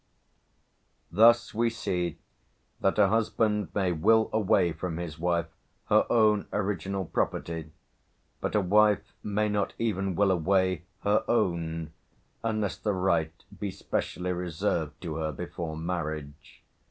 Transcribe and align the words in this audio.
Thus 1.11 1.53
we 1.53 1.69
see 1.69 2.17
that 2.79 2.97
a 2.97 3.09
husband 3.09 3.67
may 3.75 3.91
will 3.91 4.31
away 4.33 4.73
from 4.73 4.97
his 4.97 5.19
wife 5.19 5.45
her 5.89 6.07
own 6.09 6.47
original 6.51 7.05
property, 7.05 7.71
but 8.39 8.55
a 8.55 8.61
wife 8.61 9.13
may 9.21 9.47
not 9.47 9.75
even 9.77 10.15
will 10.15 10.31
away 10.31 10.85
her 11.01 11.23
own, 11.27 11.91
unless 12.43 12.77
the 12.77 12.93
right 12.93 13.43
be 13.59 13.69
specially 13.69 14.31
reserved 14.31 14.99
to 15.03 15.17
her 15.17 15.31
before 15.31 15.77
marriage. 15.77 16.63